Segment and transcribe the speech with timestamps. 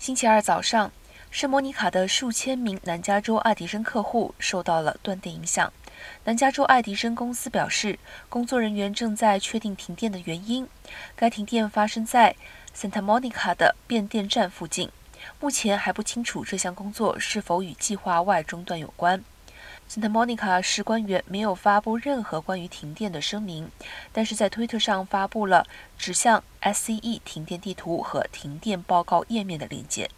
[0.00, 0.90] 星期二早上，
[1.30, 5.70] 圣莫尼卡的数千名南加州爱迪生客户受到了断电影响。
[6.24, 7.98] 南加州爱迪生公司表示，
[8.30, 10.66] 工作人员正在确定停电的原因。
[11.14, 12.34] 该停电发生在
[12.74, 14.90] Santa Monica 的变电站附近。
[15.38, 19.22] 目前还不清楚这项工作是否与计划外中断有关。
[19.92, 23.68] Santa Monica 市官员没有发布任何关于停电的声明，
[24.12, 25.66] 但是在推特上发布了
[25.98, 30.08] 指向 SCE 停电地图和停电报告页面的链接。